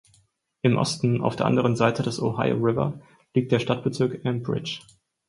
[0.63, 2.99] Im Osten, auf der anderen Seite des Ohio River,
[3.35, 4.79] liegt der Stadtbezirk Ambridge.